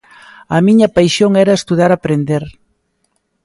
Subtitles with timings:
[0.55, 2.43] A miña paixón era estudar, aprender.